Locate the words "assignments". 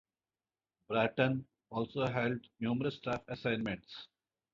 3.27-4.07